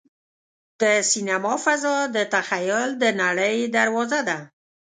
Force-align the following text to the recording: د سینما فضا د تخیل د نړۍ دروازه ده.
د 0.81 0.83
سینما 1.11 1.53
فضا 1.65 1.97
د 2.15 2.17
تخیل 2.33 2.89
د 3.01 3.03
نړۍ 3.21 3.57
دروازه 3.77 4.19
ده. 4.27 4.37